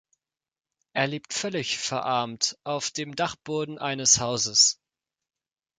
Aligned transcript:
Er 0.93 1.05
lebt 1.05 1.31
völlig 1.31 1.77
verarmt 1.77 2.57
auf 2.63 2.89
dem 2.89 3.15
Dachboden 3.15 3.77
eines 3.77 4.19
Hauses. 4.19 4.81